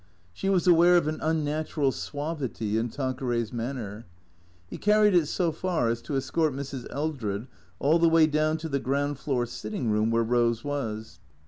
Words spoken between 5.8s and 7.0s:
as to escort Mrs.